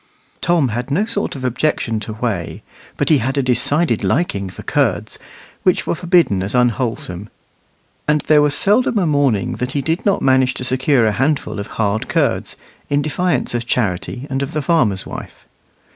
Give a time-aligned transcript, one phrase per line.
[0.41, 2.63] Tom had no sort of objection to whey,
[2.97, 5.19] but he had a decided liking for curds,
[5.61, 7.29] which were forbidden as unwholesome;
[8.07, 11.59] and there was seldom a morning that he did not manage to secure a handful
[11.59, 12.55] of hard curds,
[12.89, 15.45] in defiance of Charity and of the farmer's wife.